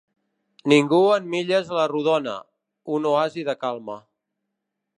Ningú 0.71 1.01
en 1.17 1.27
milles 1.33 1.69
a 1.73 1.77
la 1.79 1.85
rodona- 1.91 2.33
un 2.97 3.07
oasi 3.11 3.45
de 3.51 3.55
calma. 3.67 3.99